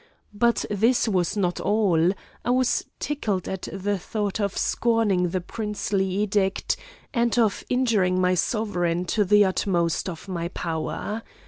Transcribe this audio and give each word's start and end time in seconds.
But 0.33 0.65
this 0.71 1.07
was 1.07 1.37
not 1.37 1.59
all; 1.59 2.09
I 2.43 2.49
was 2.49 2.85
tickled 2.97 3.47
at 3.47 3.67
the 3.71 3.99
thought 3.99 4.39
of 4.39 4.57
scorning 4.57 5.29
the 5.29 5.41
princely 5.41 6.07
edict, 6.09 6.75
and 7.13 7.37
of 7.37 7.63
injuring 7.69 8.19
my 8.19 8.33
sovereign 8.33 9.05
to 9.05 9.23
the 9.23 9.45
utmost 9.45 10.09
of 10.09 10.27
my 10.27 10.47
power. 10.47 11.21